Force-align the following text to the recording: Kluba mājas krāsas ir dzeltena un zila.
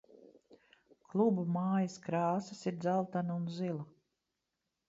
Kluba 1.11 1.43
mājas 1.59 1.99
krāsas 2.07 2.65
ir 2.73 2.81
dzeltena 2.87 3.37
un 3.43 3.47
zila. 3.59 3.87